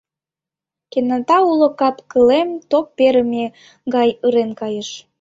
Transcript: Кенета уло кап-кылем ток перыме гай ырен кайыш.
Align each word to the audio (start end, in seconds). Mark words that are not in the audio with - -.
Кенета 0.91 1.37
уло 1.51 1.69
кап-кылем 1.79 2.49
ток 2.71 2.85
перыме 2.97 3.45
гай 3.93 4.09
ырен 4.25 4.51
кайыш. 4.59 4.89